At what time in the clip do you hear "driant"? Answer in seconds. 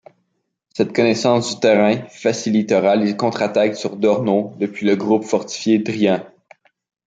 5.77-6.25